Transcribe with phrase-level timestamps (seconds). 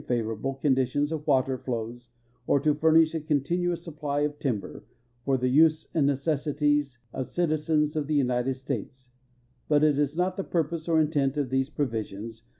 [0.07, 2.09] ivoral)le conditions of water flows,
[2.47, 4.81] or to furnish a continuous supply of timher
[5.23, 9.09] for the use and necessities of citizens of the United States;
[9.67, 12.41] but it is not the pur|Hise or intent of these provisions